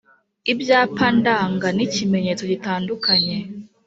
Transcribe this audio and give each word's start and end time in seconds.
Ibyapa 0.51 1.05
ndanga 1.17 1.67
n'ikimenyetso 1.75 2.43
gitandukanye 2.51 3.37